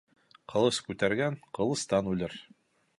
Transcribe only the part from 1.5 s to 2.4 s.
ҡылыстан үлер.